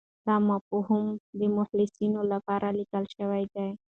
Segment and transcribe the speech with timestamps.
[0.25, 1.05] دا مفاهیم
[1.39, 3.67] د محصلینو لپاره لیکل شوي دي.